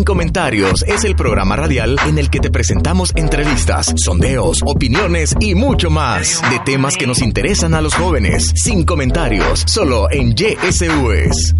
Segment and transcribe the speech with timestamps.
[0.00, 5.54] Sin Comentarios es el programa radial en el que te presentamos entrevistas, sondeos, opiniones y
[5.54, 8.50] mucho más de temas que nos interesan a los jóvenes.
[8.54, 11.54] Sin Comentarios, solo en YSUS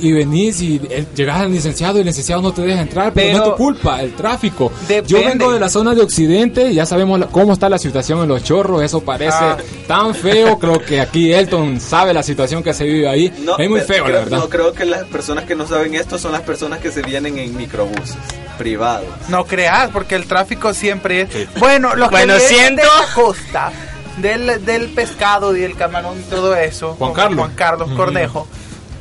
[0.00, 3.38] y venís y eh, llegas al licenciado y el licenciado no te deja entrar, pero,
[3.38, 4.72] no es tu culpa, el tráfico.
[5.06, 8.42] Yo vengo de la zona de Occidente, ya sabemos cómo está la situación en los
[8.44, 9.56] chorros, eso parece ah.
[9.86, 13.80] tan feo, creo que aquí Elton sabe la situación que se vive ahí, es muy
[13.80, 14.38] feo, la verdad.
[14.38, 17.38] No creo que las personas que no saben esto son las personas que se vienen
[17.38, 18.16] en microbuses
[18.56, 19.06] privados.
[19.28, 21.28] No creas, porque el tráfico siempre es...
[21.58, 22.82] Bueno, los bueno, que siento...
[22.82, 23.72] de la costa,
[24.18, 28.48] del, del pescado y del camarón y todo eso, Juan Carlos, Juan Carlos Cornejo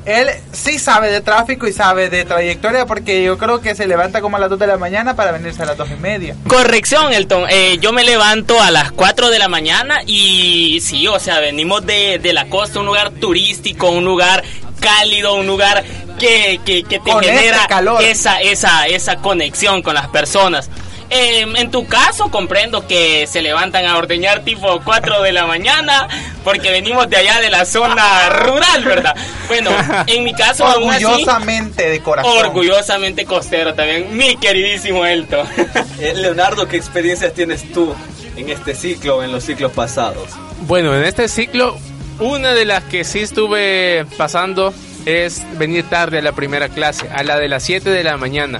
[0.07, 4.21] él sí sabe de tráfico y sabe de trayectoria porque yo creo que se levanta
[4.21, 6.35] como a las 2 de la mañana para venirse a las 2 y media.
[6.47, 7.45] Corrección, Elton.
[7.49, 11.85] Eh, yo me levanto a las 4 de la mañana y sí, o sea, venimos
[11.85, 14.45] de, de la costa, un lugar turístico, un lugar
[14.79, 15.83] cálido, un lugar
[16.17, 17.67] que, que, que te genera
[18.01, 20.69] esa, esa, esa conexión con las personas.
[21.09, 26.07] Em, en tu caso comprendo que se levantan a ordeñar tipo 4 de la mañana
[26.43, 29.15] porque venimos de allá de la zona rural, ¿verdad?
[29.47, 29.71] Bueno,
[30.07, 32.37] en mi caso orgullosamente de corazón.
[32.37, 35.43] Orgullosamente costero también, mi queridísimo Elto.
[35.99, 37.95] Eh, Leonardo, ¿qué experiencias tienes tú
[38.35, 40.29] en este ciclo o en los ciclos pasados?
[40.67, 41.75] Bueno, en este ciclo
[42.19, 44.73] una de las que sí estuve pasando
[45.05, 48.59] es venir tarde a la primera clase, a la de las 7 de la mañana.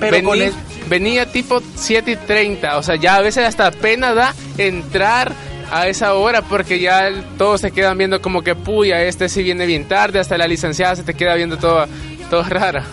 [0.00, 0.38] Pero con
[0.88, 5.32] venía tipo 7 y 30, o sea, ya a veces hasta pena da entrar
[5.70, 9.66] a esa hora porque ya todos se quedan viendo como que puya, este sí viene
[9.66, 11.86] bien tarde, hasta la licenciada se te queda viendo todo,
[12.30, 12.84] todo rara.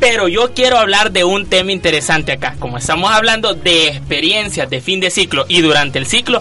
[0.00, 2.54] Pero yo quiero hablar de un tema interesante acá.
[2.60, 6.40] Como estamos hablando de experiencias de fin de ciclo y durante el ciclo,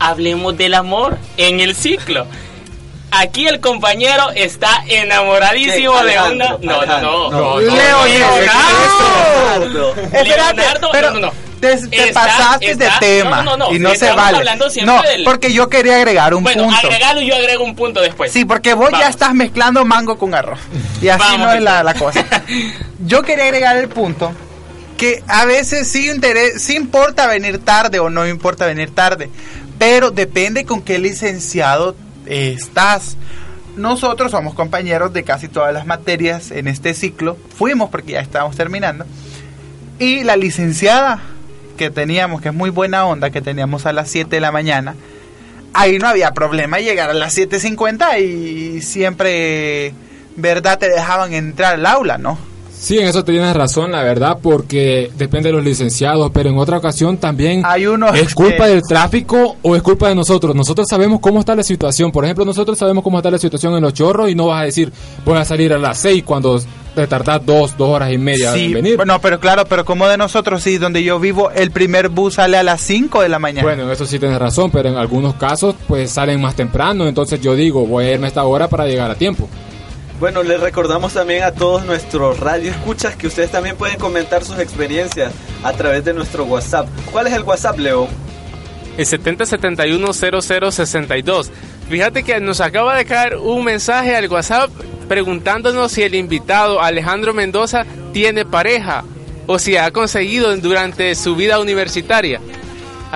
[0.00, 2.26] hablemos del amor en el ciclo.
[3.20, 6.58] Aquí el compañero está enamoradísimo de una.
[6.60, 7.30] No, no, no.
[7.30, 9.94] no, Leo, Leonardo.
[10.24, 11.32] Leonardo, pero no, no.
[11.60, 14.44] Te, te pasaste de tema no, no, no, y no se vale.
[14.84, 16.76] No, porque yo quería agregar un bueno, punto.
[16.76, 18.32] Bueno, agregalo y yo agrego un punto después.
[18.32, 20.60] Sí, porque vos ya estás mezclando mango con arroz.
[21.00, 22.26] Y así no es la, la cosa.
[23.06, 24.32] Yo quería agregar el punto
[24.96, 29.28] que a veces sí, interés, sí importa venir tarde o no importa venir tarde,
[29.78, 31.96] pero depende con qué licenciado
[32.26, 33.16] estás.
[33.76, 37.36] Nosotros somos compañeros de casi todas las materias en este ciclo.
[37.56, 39.04] Fuimos porque ya estábamos terminando.
[39.98, 41.20] Y la licenciada
[41.76, 44.94] que teníamos, que es muy buena onda, que teníamos a las 7 de la mañana,
[45.72, 49.92] ahí no había problema llegar a las 7.50 y siempre,
[50.36, 50.78] ¿verdad?
[50.78, 52.38] Te dejaban entrar al aula, ¿no?
[52.78, 56.76] Sí, en eso tienes razón, la verdad, porque depende de los licenciados, pero en otra
[56.76, 60.54] ocasión también Hay uno es culpa del tráfico o es culpa de nosotros.
[60.54, 62.12] Nosotros sabemos cómo está la situación.
[62.12, 64.64] Por ejemplo, nosotros sabemos cómo está la situación en los chorros y no vas a
[64.64, 64.92] decir,
[65.24, 66.60] voy a salir a las seis cuando
[66.94, 68.96] te tardas dos, dos horas y media en venir.
[68.96, 72.56] Bueno, pero claro, pero como de nosotros, sí, donde yo vivo, el primer bus sale
[72.56, 73.62] a las 5 de la mañana.
[73.62, 77.06] Bueno, en eso sí tienes razón, pero en algunos casos, pues salen más temprano.
[77.06, 79.48] Entonces yo digo, voy a irme a esta hora para llegar a tiempo.
[80.20, 84.58] Bueno, les recordamos también a todos nuestros radio escuchas que ustedes también pueden comentar sus
[84.58, 85.32] experiencias
[85.62, 86.86] a través de nuestro WhatsApp.
[87.10, 88.08] ¿Cuál es el WhatsApp, Leo?
[88.96, 91.50] El 70710062.
[91.88, 94.70] Fíjate que nos acaba de caer un mensaje al WhatsApp
[95.08, 99.02] preguntándonos si el invitado Alejandro Mendoza tiene pareja
[99.46, 102.40] o si ha conseguido durante su vida universitaria.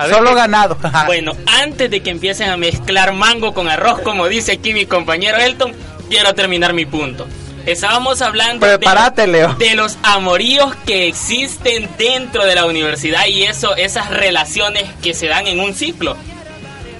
[0.09, 0.77] Solo ganado.
[1.07, 1.31] bueno,
[1.61, 5.73] antes de que empiecen a mezclar mango con arroz, como dice aquí mi compañero Elton,
[6.09, 7.27] quiero terminar mi punto.
[7.65, 14.85] Estábamos hablando de, los amoríos que existen dentro de la universidad y eso, esas relaciones
[15.03, 16.17] que se dan en un ciclo.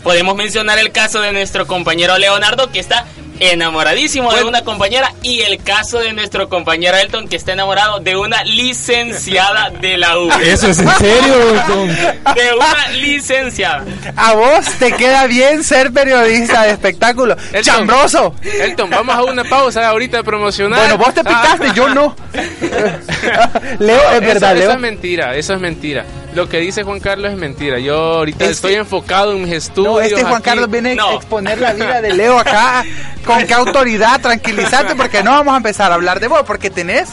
[0.04, 3.06] Podemos mencionar el caso de nuestro compañero Leonardo que está
[3.40, 8.16] enamoradísimo de una compañera y el caso de nuestro compañero Elton que está enamorado de
[8.16, 10.30] una licenciada de la U.
[10.44, 11.88] ¿Eso es en serio, Elton?
[11.88, 13.86] De una licenciada.
[14.16, 17.36] A vos te queda bien ser periodista de espectáculo.
[17.62, 18.36] ¡Chambroso!
[18.44, 20.80] Elton, vamos a una pausa ahorita de promocionar.
[20.80, 22.16] Bueno, vos te picaste, yo no.
[23.80, 24.64] Leo, es verdad, Leo.
[24.64, 26.06] Eso es mentira, eso es mentira.
[26.34, 27.80] Lo que dice Juan Carlos es mentira.
[27.80, 29.94] Yo ahorita estoy enfocado en mis estudios.
[29.94, 32.86] No, este Juan Carlos viene a exponer la vida de Leo acá.
[33.26, 34.22] ¿Con qué autoridad?
[34.22, 37.10] Tranquilizarte porque no vamos a empezar a hablar de vos, porque tenés,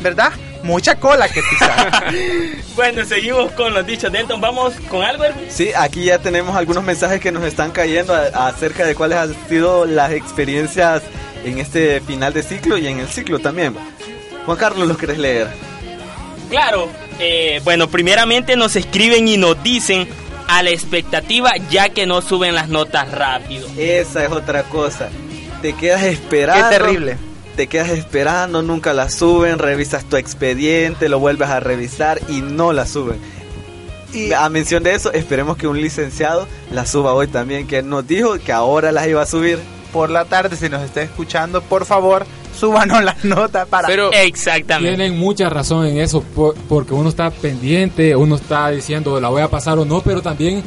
[0.00, 0.32] ¿verdad?
[0.62, 2.12] Mucha cola que pisar.
[2.76, 4.40] bueno, seguimos con los dichos de Elton.
[4.40, 8.94] ¿Vamos con algo, Sí, aquí ya tenemos algunos mensajes que nos están cayendo acerca de
[8.94, 11.02] cuáles han sido las experiencias
[11.44, 13.74] en este final de ciclo y en el ciclo también.
[14.46, 15.48] Juan Carlos, ¿lo querés leer?
[16.48, 16.88] Claro,
[17.24, 20.08] eh, bueno, primeramente nos escriben y nos dicen
[20.48, 23.68] a la expectativa ya que no suben las notas rápido.
[23.78, 25.08] Esa es otra cosa.
[25.62, 26.68] te quedas esperando.
[26.68, 27.18] Qué terrible.
[27.54, 32.72] Te quedas esperando, nunca la suben, revisas tu expediente, lo vuelves a revisar y no
[32.72, 33.20] la suben.
[34.12, 38.06] Y a mención de eso, esperemos que un licenciado la suba hoy también, que nos
[38.06, 39.58] dijo que ahora las iba a subir.
[39.92, 43.88] Por la tarde, si nos está escuchando, por favor, súbanos las notas para...
[43.88, 44.96] Pero exactamente.
[44.96, 46.22] Tienen mucha razón en eso,
[46.68, 50.62] porque uno está pendiente, uno está diciendo la voy a pasar o no, pero también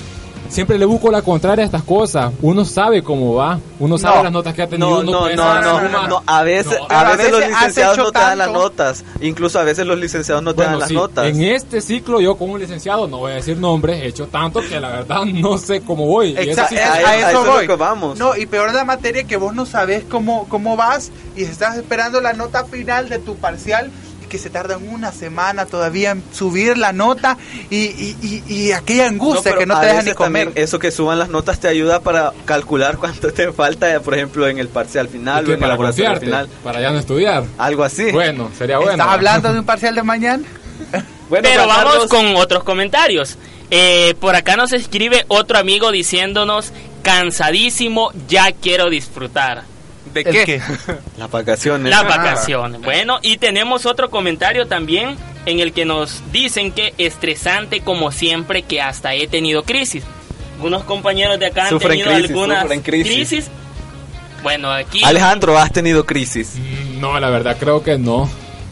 [0.50, 2.34] siempre le busco la contraria a estas cosas.
[2.42, 5.04] Uno sabe cómo va, uno sabe las notas que ha tenido.
[5.04, 9.04] No, no, no, no, a veces, a veces, los licenciados no te dan las notas.
[9.22, 11.28] Incluso a veces los licenciados no te dan las notas.
[11.28, 14.62] En este ciclo yo como un licenciado, no voy a decir nombres, he hecho tanto
[14.62, 16.36] que la verdad no sé cómo voy.
[16.38, 17.68] Exacto, a, eso, voy.
[17.68, 18.18] vamos.
[18.18, 22.22] No, y peor la materia que vos no sabes cómo, cómo vas y estás esperando
[22.22, 23.92] la nota final de tu parcial
[24.36, 27.38] que se tardan una semana todavía en subir la nota
[27.70, 30.52] y, aquella angustia que no te dejan ni comer.
[30.56, 34.58] eso que suban las notas te ayuda para calcular cuánto te falta, por ejemplo, en
[34.58, 36.50] el parcial final o en para el final.
[36.66, 37.46] Para ya no estudiar.
[37.58, 38.12] Algo así.
[38.12, 38.92] Bueno, sería bueno.
[38.92, 40.44] ¿Estás hablando de un parcial de mañana?
[41.30, 43.38] bueno, Pero vamos con otros comentarios.
[43.72, 46.74] Eh, por acá nos escribe otro amigo diciéndonos,
[47.04, 49.64] cansadísimo, ya quiero disfrutar.
[50.24, 50.62] ¿De qué?
[51.18, 51.90] Las vacaciones.
[51.90, 52.82] Las vacaciones.
[52.82, 58.64] Bueno, y tenemos otro comentario también en el que nos dicen que estresante como siempre
[58.64, 60.04] que hasta he tenido crisis.
[60.56, 63.50] Algunos compañeros de acá han tenido algunas crisis.
[64.42, 65.04] Bueno, aquí...
[65.04, 66.54] Alejandro, ¿has tenido crisis?
[66.56, 68.30] Mm, no, la verdad creo que no,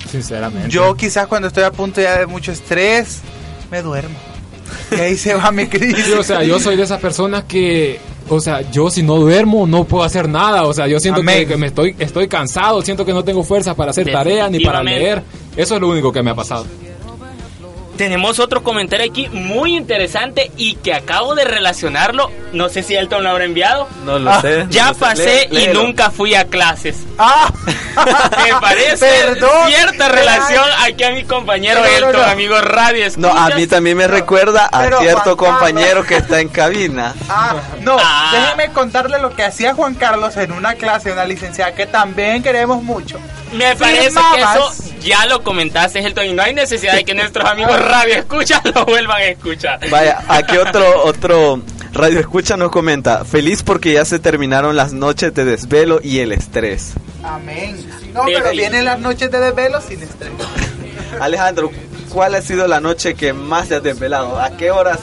[0.10, 0.70] sinceramente.
[0.70, 3.22] Yo quizás cuando estoy a punto ya de mucho estrés,
[3.70, 4.16] me duermo.
[4.92, 6.14] Y ahí se va mi crisis.
[6.14, 8.00] o sea, yo soy de esas personas que
[8.36, 10.64] o sea, yo si no duermo no puedo hacer nada.
[10.64, 13.92] O sea, yo siento que, me estoy, estoy cansado, siento que no tengo fuerza para
[13.92, 15.24] hacer tareas ni para leer.
[15.56, 16.66] Eso es lo único que me ha pasado.
[17.98, 22.32] Tenemos otro comentario aquí muy interesante y que acabo de relacionarlo.
[22.52, 23.88] No sé si Elton lo habrá enviado.
[24.06, 24.66] No lo sé.
[24.70, 26.98] Ya pasé y nunca fui a clases.
[27.18, 27.52] Ah.
[28.44, 29.36] Me parece
[29.68, 34.66] cierta relación aquí a mi compañero Elton, amigo Radio No, a mí también me recuerda
[34.66, 37.14] a cierto compañero que está en cabina.
[37.30, 38.32] Ah, no, ah.
[38.34, 42.82] déjeme contarle lo que hacía Juan Carlos en una clase, una licenciada que también queremos
[42.82, 43.20] mucho.
[43.56, 47.46] Me parece que eso ya lo comentaste, Elton, y no hay necesidad de que nuestros
[47.46, 49.80] amigos radio escucha lo vuelvan a escuchar.
[49.90, 51.62] Vaya, aquí otro, otro
[51.92, 56.32] radio escucha nos comenta, feliz porque ya se terminaron las noches de desvelo y el
[56.32, 56.94] estrés.
[57.24, 57.86] Amén.
[58.14, 60.32] No, pero vienen las noches de desvelo sin estrés.
[61.20, 61.72] Alejandro,
[62.10, 64.40] ¿cuál ha sido la noche que más te has desvelado?
[64.40, 65.00] ¿A qué horas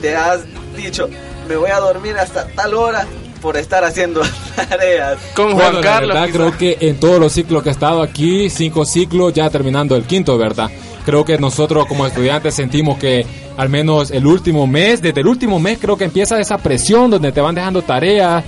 [0.00, 0.40] te has
[0.76, 1.08] dicho,
[1.48, 3.06] me voy a dormir hasta tal hora
[3.40, 4.20] por estar haciendo
[4.56, 5.18] tareas.
[5.34, 6.14] Con Juan Carlos.
[6.14, 9.48] La verdad, creo que en todos los ciclos que he estado aquí, cinco ciclos, ya
[9.50, 10.70] terminando el quinto, ¿verdad?
[11.04, 13.24] Creo que nosotros como estudiantes sentimos que
[13.56, 17.32] al menos el último mes, desde el último mes creo que empieza esa presión donde
[17.32, 18.44] te van dejando tareas,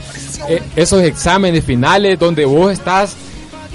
[0.49, 3.17] eh, esos exámenes finales donde vos estás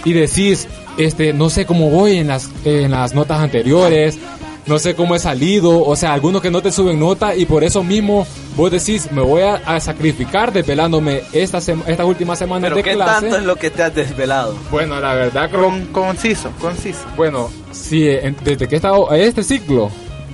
[0.05, 4.17] y decís, este, no sé cómo voy en las, en las notas anteriores,
[4.67, 7.63] no sé cómo he salido, o sea, algunos que no te suben nota y por
[7.63, 8.25] eso mismo
[8.55, 13.37] vos decís, me voy a, sacrificar desvelándome esta estas últimas semanas ¿Pero de qué tanto
[13.37, 14.55] es lo que te has desvelado?
[14.71, 15.71] Bueno, la verdad creo...
[15.91, 17.05] conciso, conciso.
[17.15, 18.07] Bueno, sí,
[18.43, 19.91] desde que he estado a este ciclo,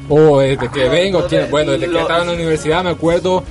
[0.08, 3.44] o desde que vengo, bueno, desde que estaba en la universidad me acuerdo...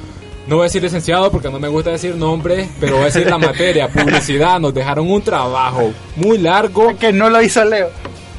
[0.47, 3.27] No voy a decir licenciado porque no me gusta decir nombre, pero voy a decir
[3.27, 4.59] la materia, publicidad.
[4.59, 6.97] Nos dejaron un trabajo muy largo.
[6.99, 7.91] Que no lo hizo Leo.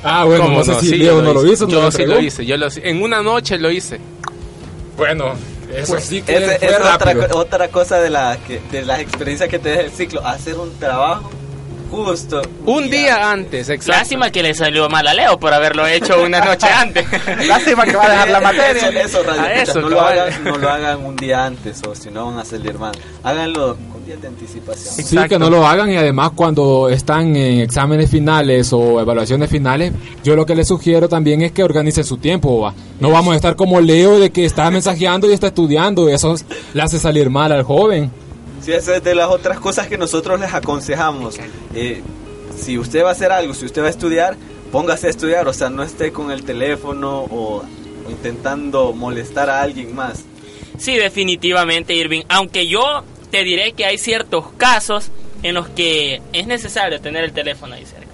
[0.03, 1.67] Ah, bueno, no sé si Leo no lo hizo.
[1.67, 4.00] Yo sí lo hice, yo lo En una noche lo hice.
[4.98, 5.34] Bueno,
[5.74, 9.58] eso pues, sí que es, otra, otra, cosa de, la, que, de las experiencias que
[9.58, 10.25] te deja el ciclo.
[10.25, 11.29] Hacer un trabajo
[11.89, 12.41] justo.
[12.65, 14.00] Un día, antes, exacto.
[14.00, 17.05] Lástima que le salió mal a Leo por haberlo hecho una noche antes.
[17.48, 18.89] Lástima que va a dejar la materia.
[19.01, 22.39] Eso, eso, no, lo hagan, no lo hagan un día antes o si no van
[22.39, 22.93] a salir mal.
[23.24, 23.77] Háganlo
[24.20, 24.96] de anticipación.
[24.96, 29.94] Sí, que no lo hagan y además cuando están en exámenes finales o evaluaciones finales,
[30.24, 32.74] yo lo que les sugiero también es que organicen su tiempo.
[33.00, 36.36] No vamos a estar como Leo de que está mensajeando y está estudiando, y eso
[36.74, 38.12] le hace salir mal al joven.
[38.62, 41.39] Sí, esa es de las otras cosas que nosotros les aconsejamos.
[41.74, 42.01] Eh,
[42.58, 44.36] si usted va a hacer algo, si usted va a estudiar,
[44.72, 47.63] póngase a estudiar, o sea, no esté con el teléfono o
[48.10, 50.25] intentando molestar a alguien más.
[50.77, 52.24] Sí, definitivamente, Irving.
[52.30, 55.10] Aunque yo te diré que hay ciertos casos
[55.44, 58.12] en los que es necesario tener el teléfono ahí cerca.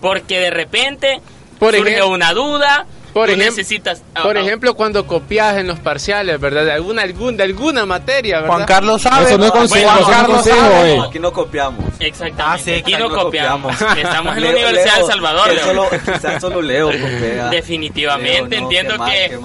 [0.00, 1.20] Porque de repente
[1.58, 4.40] por surge una duda, por ejemplo, necesitas ah, por ah.
[4.40, 8.54] ejemplo cuando copias en los parciales verdad de alguna algún, de alguna materia ¿verdad?
[8.54, 9.90] Juan Carlos sabe eso no es consejo,
[10.28, 11.84] no aquí no copiamos.
[11.98, 12.76] Exactamente.
[12.76, 16.88] Ah, aquí, no copiamos, estamos en la Universidad de El Salvador solo, quizás solo Leo
[17.50, 19.38] definitivamente entiendo que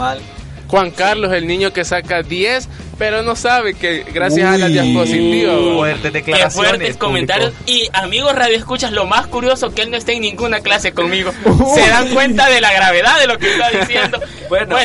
[0.68, 2.68] Juan Carlos, el niño que saca 10,
[2.98, 5.54] pero no sabe que gracias a la diapositiva.
[5.76, 6.54] Fuertes declaraciones.
[6.54, 7.54] Qué fuertes comentarios.
[7.66, 11.32] Y amigos Radio Escuchas, lo más curioso que él no está en ninguna clase conmigo.
[11.76, 14.20] Se dan cuenta de la gravedad de lo que está diciendo.
[14.50, 14.78] bueno,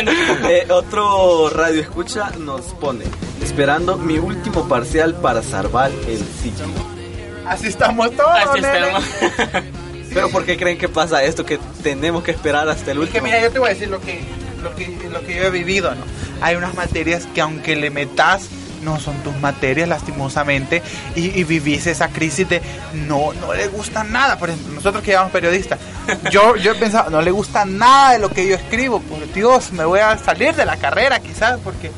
[0.48, 3.04] eh, otro Radio Escucha nos pone,
[3.42, 6.66] esperando mi último parcial para salvar el ciclo.
[7.46, 8.30] Así estamos todos.
[8.30, 9.04] Así estamos.
[10.12, 11.44] Pero ¿por qué creen que pasa esto?
[11.44, 13.16] Que tenemos que esperar hasta el último.
[13.16, 14.20] Es que mira, yo te voy a decir lo que,
[14.62, 16.04] lo que, lo que yo he vivido, ¿no?
[16.40, 18.48] Hay unas materias que aunque le metas
[18.82, 20.82] no son tus materias lastimosamente
[21.14, 22.62] y, vivís esa crisis de
[23.06, 24.38] no no le gusta nada.
[24.38, 25.78] Por ejemplo nosotros que llamamos periodistas
[26.30, 29.00] yo yo he pensado no le gusta nada de lo que yo escribo.
[29.00, 31.90] Por Dios me voy a salir de la carrera quizás porque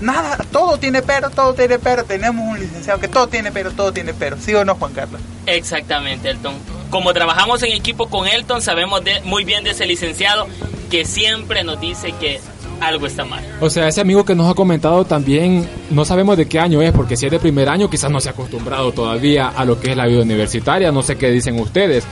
[0.00, 2.04] nada todo tiene pero todo tiene pero.
[2.04, 4.36] Tenemos un licenciado que todo tiene pero todo tiene pero.
[4.38, 6.54] Sí o no Juan Carlos exactamente Elton.
[6.90, 10.46] Como trabajamos en equipo con Elton, sabemos muy bien de ese licenciado
[10.90, 12.40] que siempre nos dice que
[12.80, 13.44] algo está mal.
[13.60, 16.92] O sea, ese amigo que nos ha comentado también, no sabemos de qué año es,
[16.92, 19.90] porque si es de primer año, quizás no se ha acostumbrado todavía a lo que
[19.90, 22.04] es la vida universitaria, no sé qué dicen ustedes.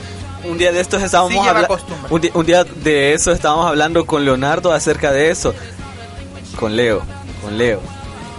[0.45, 1.79] Un día de estos estábamos hablando,
[2.11, 5.55] un, día de eso estábamos hablando con Leonardo acerca de eso,
[6.59, 7.03] con Leo,
[7.43, 7.81] con Leo,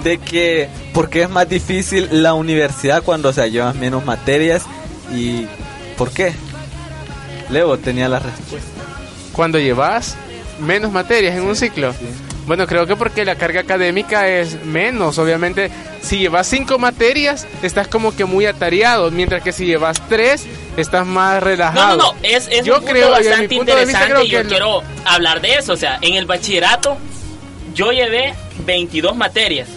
[0.03, 4.65] de que porque es más difícil la universidad cuando se llevan menos materias
[5.13, 5.47] y
[5.97, 6.33] ¿Por qué?
[7.49, 8.69] Leo tenía la respuesta.
[9.33, 10.15] Cuando llevas
[10.59, 11.93] menos materias en un ciclo.
[12.45, 15.17] Bueno, creo que porque la carga académica es menos.
[15.17, 15.69] Obviamente,
[16.01, 20.45] si llevas cinco materias, estás como que muy atareado, mientras que si llevas tres,
[20.77, 21.97] estás más relajado.
[21.97, 25.73] No, no, no, es, es yo creo, bastante interesante y yo quiero hablar de eso.
[25.73, 26.97] O sea, en el bachillerato,
[27.73, 28.33] yo llevé
[28.65, 29.67] 22 materias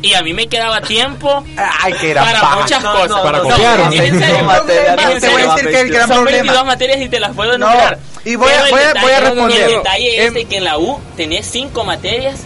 [0.00, 3.20] y a mí me quedaba tiempo Ay, que era para muchas cosas.
[3.20, 3.90] para copiar.
[3.90, 7.98] te voy a decir que el gran Son 22 materias y te las puedo enumerar.
[8.24, 9.62] Y voy, a, voy, a, voy a responder.
[9.62, 12.42] El detalle es que en la U tenés 5 materias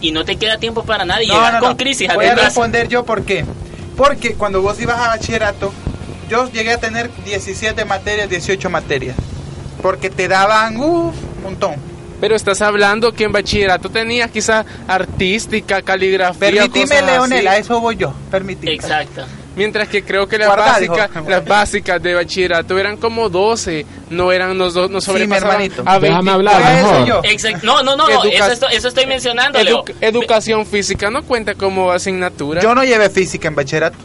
[0.00, 2.08] y no te queda tiempo para nada y llegas con crisis.
[2.14, 3.44] Voy a responder yo por qué.
[3.96, 5.72] Porque cuando vos ibas a bachillerato,
[6.30, 9.16] yo llegué a tener 17 materias, 18 materias.
[9.82, 11.74] Porque te daban un montón.
[12.20, 16.38] Pero estás hablando que en bachillerato tenía quizá artística, caligrafía.
[16.38, 18.12] Permitime, Leonel, a eso voy yo.
[18.30, 18.72] Permitime.
[18.72, 19.24] Exacto.
[19.58, 24.56] Mientras que creo que las básicas, las básicas de bachillerato eran como 12, no eran
[24.56, 27.26] los dos, no sobrepasaban sí, a Déjame hablar mejor.
[27.26, 27.66] Exacto.
[27.66, 29.58] No, no, no, eso, eso, estoy mencionando,
[30.00, 32.62] Educación física no cuenta como asignatura.
[32.62, 33.98] Yo no llevé física en bachillerato.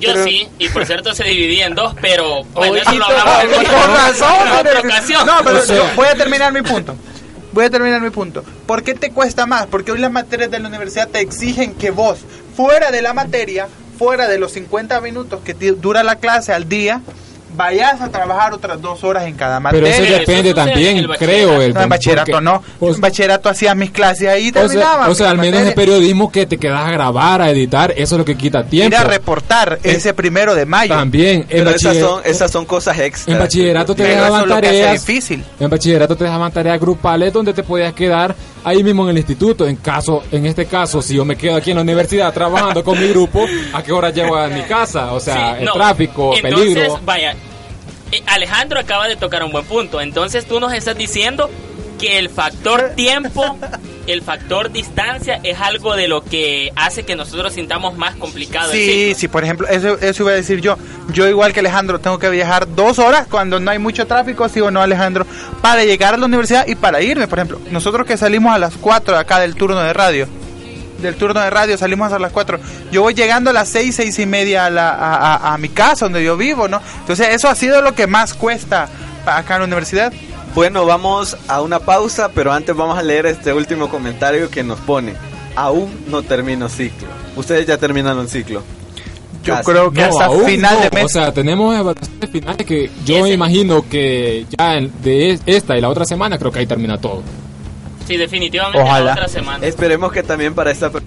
[0.00, 4.58] Yo sí, y por cierto se dividía en dos, pero bueno, eso lo hablamos en
[4.58, 5.24] otra ocasión.
[5.24, 6.96] No, pero yo voy a terminar mi punto
[7.52, 8.42] voy a terminar mi punto.
[8.66, 9.66] ¿Por qué te cuesta más?
[9.66, 12.20] Porque hoy las materias de la universidad te exigen que vos,
[12.56, 13.68] fuera de la materia,
[14.02, 17.00] fuera de los 50 minutos que dura la clase al día,
[17.56, 19.94] vayas a trabajar otras dos horas en cada materia.
[19.94, 21.62] Pero eso depende también, creo.
[21.62, 22.62] El, no, en bachillerato no.
[22.80, 25.08] en bachillerato hacías mis clases ahí y terminaba.
[25.08, 28.18] O sea, al menos en periodismo que te quedas a grabar, a editar, eso es
[28.18, 28.96] lo que quita tiempo.
[28.96, 30.94] Ir a reportar ese primero de mayo.
[30.94, 31.46] También.
[31.48, 33.28] Pero esas son, esas son cosas extras.
[33.28, 35.06] En bachillerato te dejaban tareas.
[35.06, 35.44] difícil.
[35.60, 39.66] En bachillerato te dejaban tareas grupales donde te podías quedar ahí mismo en el instituto.
[39.66, 42.98] En caso, en este caso, si yo me quedo aquí en la universidad trabajando con
[42.98, 45.12] mi grupo, ¿a qué hora llego a mi casa?
[45.12, 47.00] O sea, el tráfico, Entonces, peligro.
[47.04, 47.34] Vaya,
[48.12, 50.00] eh, Alejandro acaba de tocar un buen punto.
[50.00, 51.50] Entonces tú nos estás diciendo
[51.98, 53.58] que el factor tiempo,
[54.06, 58.72] el factor distancia es algo de lo que hace que nosotros sintamos más complicado.
[58.72, 60.76] Sí, sí, por ejemplo, eso, eso iba a decir yo.
[61.12, 64.60] Yo igual que Alejandro tengo que viajar dos horas cuando no hay mucho tráfico, sí
[64.60, 65.26] o no Alejandro,
[65.60, 67.28] para llegar a la universidad y para irme.
[67.28, 70.28] Por ejemplo, nosotros que salimos a las 4 de acá del turno de radio
[71.02, 72.58] del turno de radio, salimos a las 4.
[72.90, 76.24] Yo voy llegando a las 6, 6 y media a, la, a, mi casa, donde
[76.24, 76.80] yo vivo, ¿no?
[77.00, 78.88] Entonces eso ha sido lo que más cuesta
[79.26, 80.12] acá en la universidad.
[80.54, 84.78] Bueno, vamos a una pausa, pero antes vamos a leer este último comentario que nos
[84.80, 85.14] pone.
[85.56, 87.08] Aún no termino ciclo.
[87.36, 88.62] Ustedes ya terminaron ciclo.
[89.42, 91.06] Yo creo que hasta final de mes.
[91.06, 95.88] O sea, tenemos evaluaciones finales que yo me imagino que ya de esta y la
[95.88, 97.22] otra semana creo que ahí termina todo.
[98.06, 99.66] Sí, definitivamente la otra semana.
[99.66, 101.00] Esperemos que también para esta que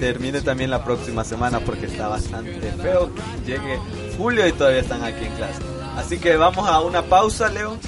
[0.00, 3.78] termine también la próxima semana porque está bastante feo que llegue
[4.16, 5.73] julio y todavía están aquí en clase.
[5.96, 7.78] Así que vamos a una pausa, Leo.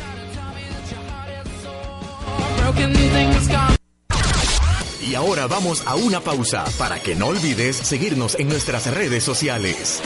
[5.03, 10.01] Y ahora vamos a una pausa para que no olvides seguirnos en nuestras redes sociales.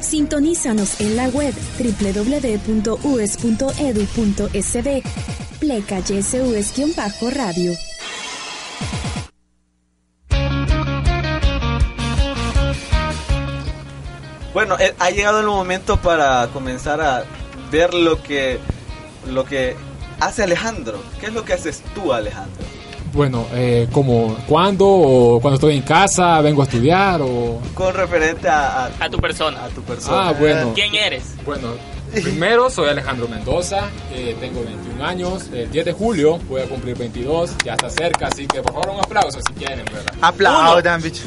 [0.00, 3.02] Sintonízanos en la web www.us.edu.sb.
[5.60, 7.89] Pleca YSUS-radio.
[14.52, 17.24] Bueno, eh, ha llegado el momento para comenzar a
[17.70, 18.58] ver lo que
[19.26, 19.76] lo que
[20.18, 20.98] hace Alejandro.
[21.20, 22.64] ¿Qué es lo que haces tú, Alejandro?
[23.12, 27.60] Bueno, eh, como cuándo o cuando estoy en casa, vengo a estudiar o...
[27.74, 29.64] Con referente a, a, tu persona.
[29.64, 30.28] A tu persona.
[30.28, 30.72] Ah, bueno.
[30.74, 31.34] ¿Quién eres?
[31.44, 31.74] Bueno,
[32.12, 36.96] primero soy Alejandro Mendoza, eh, tengo 21 años, el 10 de julio voy a cumplir
[36.96, 40.14] 22, ya está cerca, así que por favor un aplauso si quieren, ¿verdad?
[40.20, 41.24] Aplaudan, bicho.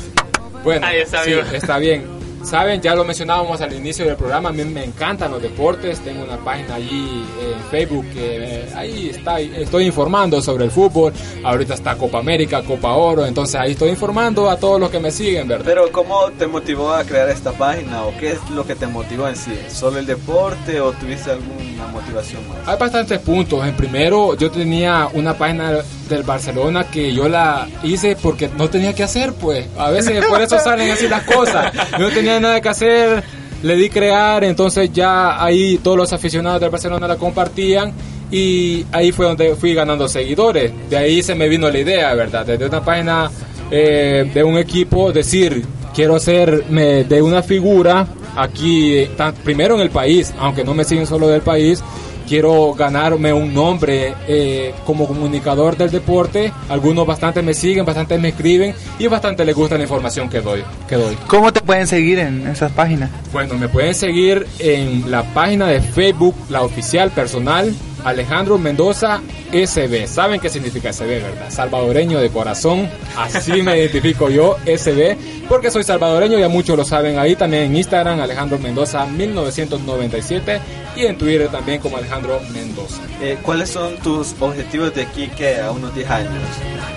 [0.64, 2.23] Bueno, está, sí, está bien.
[2.44, 6.24] Saben, ya lo mencionábamos al inicio del programa, a mí me encantan los deportes, tengo
[6.24, 11.74] una página allí en Facebook que eh, ahí está, estoy informando sobre el fútbol, ahorita
[11.74, 15.48] está Copa América, Copa Oro, entonces ahí estoy informando a todos los que me siguen,
[15.48, 15.66] ¿verdad?
[15.66, 19.28] Pero ¿cómo te motivó a crear esta página o qué es lo que te motivó
[19.30, 19.58] en sí?
[19.70, 22.68] ¿Solo el deporte o tuviste alguna motivación más?
[22.68, 25.80] Hay bastantes puntos, en primero yo tenía una página
[26.10, 30.42] del Barcelona que yo la hice porque no tenía que hacer, pues, a veces por
[30.42, 33.24] eso salen así las cosas, no tenía nada que hacer,
[33.64, 37.94] le di crear, entonces ya ahí todos los aficionados del Barcelona la compartían
[38.30, 40.72] y ahí fue donde fui ganando seguidores.
[40.90, 42.46] De ahí se me vino la idea, ¿verdad?
[42.46, 43.30] Desde una página
[43.72, 49.08] eh, de un equipo, decir, quiero hacerme de una figura aquí,
[49.44, 51.84] primero en el país, aunque no me siguen solo del país,
[52.28, 56.52] quiero ganarme un nombre eh, como comunicador del deporte.
[56.70, 60.64] Algunos bastante me siguen, bastante me escriben y bastante les gusta la información que doy,
[60.88, 61.18] que doy.
[61.28, 63.10] ¿Cómo te pueden seguir en esas páginas?
[63.32, 67.74] Bueno, me pueden seguir en la página de Facebook, la oficial personal,
[68.04, 70.08] Alejandro Mendoza SB.
[70.08, 71.50] ¿Saben qué significa SB, verdad?
[71.50, 72.90] Salvadoreño de corazón.
[73.18, 75.18] Así me identifico yo, SB,
[75.48, 77.36] porque soy salvadoreño, ya muchos lo saben ahí.
[77.36, 80.60] También en Instagram, Alejandro Mendoza 1997
[80.96, 83.02] y en Twitter también como Alejandro Mendoza.
[83.22, 86.44] Eh, ¿Cuáles son tus objetivos de aquí que a unos 10 años?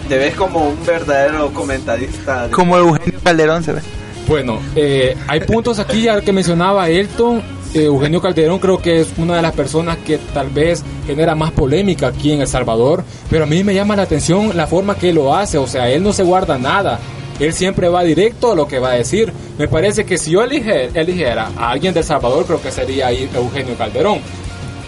[0.09, 2.49] ¿Te ves como un verdadero comentarista?
[2.51, 3.81] Como Eugenio Calderón se ve.
[4.27, 7.43] Bueno, eh, hay puntos aquí ya que mencionaba Elton
[7.85, 12.09] Eugenio Calderón creo que es una de las personas que tal vez genera más polémica
[12.09, 15.35] aquí en El Salvador, pero a mí me llama la atención la forma que lo
[15.35, 16.99] hace, o sea, él no se guarda nada,
[17.39, 19.33] él siempre va directo a lo que va a decir.
[19.59, 24.21] Me parece que si yo eligiera a alguien del Salvador, creo que sería Eugenio Calderón.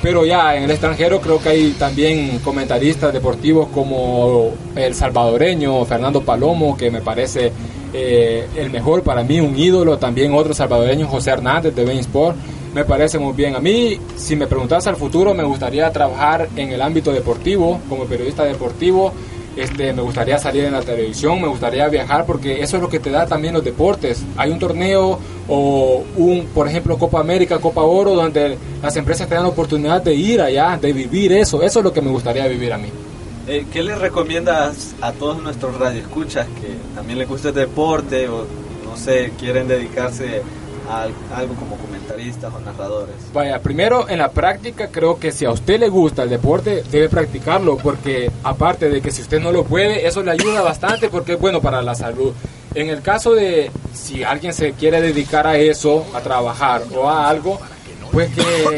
[0.00, 6.22] Pero ya en el extranjero creo que hay también comentaristas deportivos como el salvadoreño Fernando
[6.22, 7.50] Palomo, que me parece
[7.92, 9.98] eh, el mejor para mí, un ídolo.
[9.98, 12.36] También otro salvadoreño, José Hernández de Bein Sport
[12.74, 13.56] me parece muy bien.
[13.56, 18.04] A mí, si me preguntas al futuro, me gustaría trabajar en el ámbito deportivo, como
[18.04, 19.12] periodista deportivo.
[19.56, 23.00] Este, me gustaría salir en la televisión, me gustaría viajar porque eso es lo que
[23.00, 24.22] te da también los deportes.
[24.36, 29.34] Hay un torneo o un, por ejemplo, Copa América, Copa Oro, donde las empresas te
[29.34, 31.60] dan la oportunidad de ir allá, de vivir eso.
[31.60, 32.88] Eso es lo que me gustaría vivir a mí.
[33.48, 38.46] Eh, ¿Qué le recomiendas a todos nuestros radioescuchas que también les gusta el deporte o
[38.84, 40.42] no sé, quieren dedicarse
[41.34, 41.76] algo como
[42.10, 43.14] o narradores?
[43.32, 47.08] Vaya, primero en la práctica creo que si a usted le gusta el deporte debe
[47.08, 51.34] practicarlo porque aparte de que si usted no lo puede, eso le ayuda bastante porque
[51.34, 52.32] es bueno para la salud.
[52.74, 57.28] En el caso de si alguien se quiere dedicar a eso, a trabajar o a
[57.28, 57.58] algo,
[58.12, 58.76] pues que,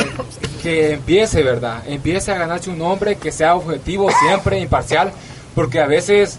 [0.62, 1.82] que empiece, ¿verdad?
[1.86, 5.12] Empiece a ganarse un nombre que sea objetivo, siempre imparcial,
[5.54, 6.38] porque a veces,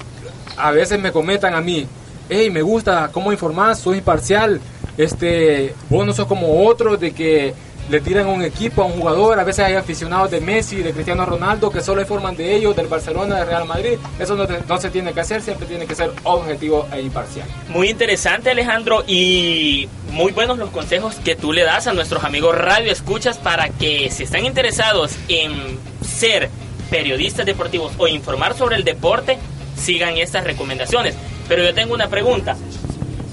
[0.58, 1.88] a veces me comentan a mí,
[2.30, 4.62] hey, me gusta cómo informar, soy imparcial,
[4.98, 7.54] este, vos no sos como otros de que
[7.90, 11.26] le tiran un equipo a un jugador, a veces hay aficionados de Messi, de Cristiano
[11.26, 15.14] Ronaldo que solo informan de ellos, del Barcelona, del Real Madrid, eso no, se tiene
[15.14, 17.48] que hacer, siempre tiene que ser objetivo e imparcial.
[17.68, 22.58] Muy interesante Alejandro y muy buenos los consejos que tú le das a nuestros amigos
[22.58, 26.50] radio escuchas para que si están interesados en ser
[26.90, 29.38] periodistas deportivos o informar sobre el deporte,
[29.76, 31.16] sigan estas recomendaciones.
[31.48, 32.56] Pero yo tengo una pregunta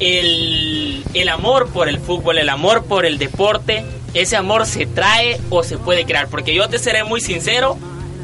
[0.00, 3.84] el, el amor por el fútbol, el amor por el deporte,
[4.14, 6.28] ese amor se trae o se puede crear.
[6.28, 7.76] Porque yo te seré muy sincero,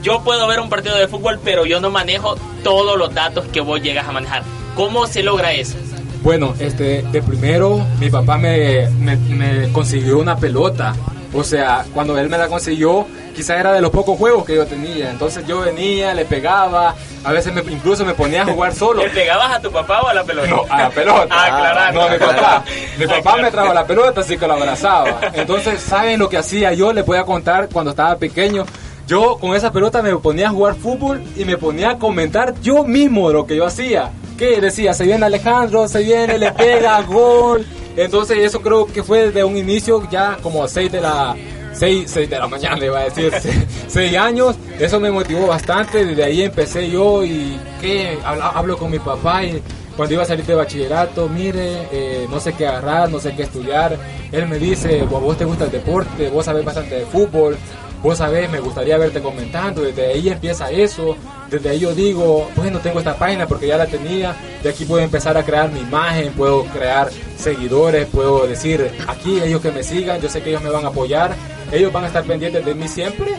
[0.02, 3.60] yo puedo ver un partido de fútbol, pero yo no manejo todos los datos que
[3.60, 4.42] vos llegas a manejar.
[4.76, 5.76] ¿Cómo se logra eso?
[6.22, 10.94] Bueno, este, de primero mi papá me, me, me consiguió una pelota.
[11.32, 14.66] O sea, cuando él me la consiguió, quizás era de los pocos juegos que yo
[14.66, 15.10] tenía.
[15.10, 19.02] Entonces yo venía, le pegaba, a veces me, incluso me ponía a jugar solo.
[19.02, 20.48] ¿Le pegabas a tu papá o a la pelota?
[20.48, 21.26] No, a la pelota.
[21.30, 22.00] Ah, claro.
[22.00, 22.64] No, mi papá.
[22.98, 25.20] Mi papá me trajo la pelota, así que lo abrazaba.
[25.34, 26.92] Entonces, ¿saben lo que hacía yo?
[26.92, 28.64] Les voy a contar cuando estaba pequeño.
[29.06, 32.84] Yo con esa pelota me ponía a jugar fútbol y me ponía a comentar yo
[32.84, 34.10] mismo lo que yo hacía.
[34.38, 34.94] ¿Qué decía?
[34.94, 37.66] Se viene Alejandro, se viene, le pega, gol.
[37.96, 41.36] Entonces eso creo que fue desde un inicio ya como a 6 de la
[41.74, 43.32] 6, 6 de la mañana, iba a decir,
[43.88, 48.98] 6 años, eso me motivó bastante, desde ahí empecé yo y que hablo, con mi
[48.98, 49.62] papá y
[49.96, 53.44] cuando iba a salir de bachillerato, mire, eh, no sé qué agarrar, no sé qué
[53.44, 53.96] estudiar,
[54.32, 57.56] él me dice, vos te gusta el deporte, vos sabés bastante de fútbol,
[58.02, 61.16] vos sabés, me gustaría verte comentando, desde ahí empieza eso,
[61.48, 65.02] desde ahí yo digo, bueno, tengo esta página porque ya la tenía, de aquí puedo
[65.02, 70.20] empezar a crear mi imagen, puedo crear seguidores, puedo decir, aquí ellos que me sigan,
[70.20, 71.34] yo sé que ellos me van a apoyar,
[71.72, 73.32] ellos van a estar pendientes de mí siempre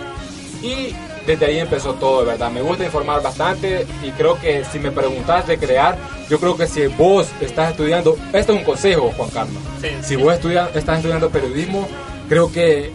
[0.61, 0.93] y
[1.25, 2.51] desde ahí empezó todo, de verdad.
[2.51, 5.97] Me gusta informar bastante y creo que si me preguntas de crear,
[6.29, 9.61] yo creo que si vos estás estudiando, este es un consejo, Juan Carlos.
[10.01, 11.87] si vos estás estudiando periodismo,
[12.29, 12.91] creo que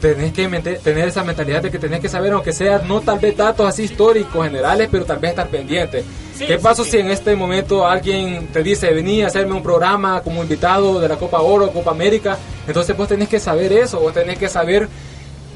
[0.00, 0.48] tenés que
[0.82, 3.84] tener esa mentalidad de que tenés que saber, aunque sea no tal vez datos así
[3.84, 6.04] históricos, generales, pero tal vez estar pendiente.
[6.38, 10.42] ¿Qué pasa si en este momento alguien te dice, vení a hacerme un programa como
[10.42, 12.38] invitado de la Copa Oro, Copa América?
[12.66, 14.88] Entonces vos tenés que saber eso, vos tenés que saber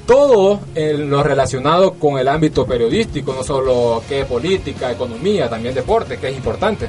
[0.06, 6.18] todo en lo relacionado con el ámbito periodístico, no solo que política, economía, también deporte,
[6.18, 6.88] que es importante.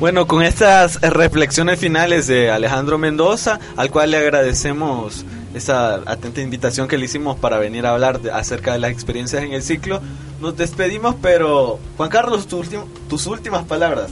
[0.00, 6.88] Bueno, con estas reflexiones finales de Alejandro Mendoza, al cual le agradecemos esa atenta invitación
[6.88, 10.00] que le hicimos para venir a hablar acerca de las experiencias en el ciclo,
[10.40, 14.10] nos despedimos, pero Juan Carlos, tus últimas palabras.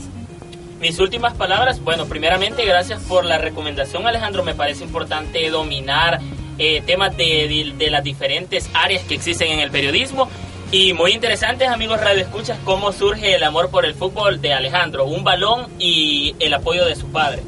[0.79, 6.19] Mis últimas palabras, bueno, primeramente gracias por la recomendación Alejandro, me parece importante dominar
[6.59, 10.29] eh, temas de, de, las diferentes áreas que existen en el periodismo.
[10.71, 15.05] Y muy interesantes, amigos Radio Escuchas, cómo surge el amor por el fútbol de Alejandro,
[15.05, 17.41] un balón y el apoyo de su padre.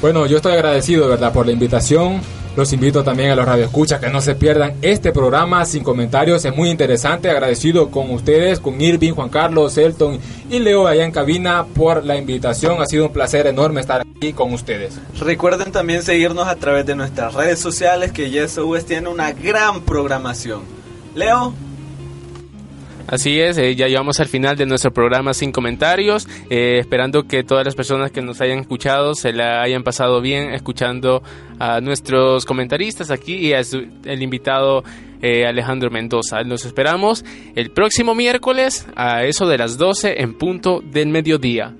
[0.00, 2.22] Bueno, yo estoy agradecido, ¿verdad?, por la invitación.
[2.58, 6.44] Los invito también a los radioescuchas que no se pierdan este programa sin comentarios.
[6.44, 7.30] Es muy interesante.
[7.30, 10.18] Agradecido con ustedes, con Irving, Juan Carlos, Elton
[10.50, 12.82] y Leo allá en cabina por la invitación.
[12.82, 14.98] Ha sido un placer enorme estar aquí con ustedes.
[15.20, 20.62] Recuerden también seguirnos a través de nuestras redes sociales que YesOS tiene una gran programación.
[21.14, 21.54] Leo.
[23.08, 27.42] Así es, eh, ya llegamos al final de nuestro programa sin comentarios, eh, esperando que
[27.42, 31.22] todas las personas que nos hayan escuchado se la hayan pasado bien escuchando
[31.58, 33.62] a nuestros comentaristas aquí y a
[34.04, 34.84] el invitado
[35.22, 36.42] eh, Alejandro Mendoza.
[36.44, 37.24] Nos esperamos
[37.56, 41.74] el próximo miércoles a eso de las 12 en punto del mediodía.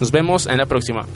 [0.00, 1.06] Nos vemos en la próxima.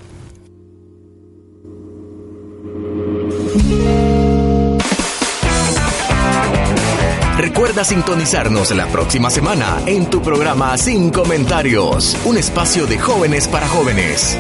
[7.37, 13.66] Recuerda sintonizarnos la próxima semana en tu programa Sin Comentarios, un espacio de jóvenes para
[13.66, 14.38] jóvenes.